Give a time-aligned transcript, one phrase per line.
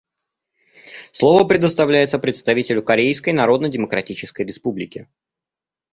[1.11, 5.07] Слово предоставляется представителю Корейской Народно-Демократической Республики.